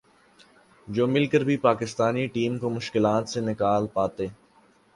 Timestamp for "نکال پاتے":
3.49-4.27